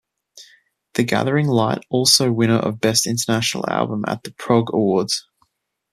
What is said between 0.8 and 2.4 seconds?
The Gathering Light also